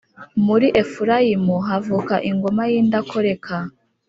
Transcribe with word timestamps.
muri 0.45 0.67
Efurayimu 0.81 1.55
havuka 1.67 2.15
ingoma 2.29 2.63
y’indakoreka. 2.71 3.55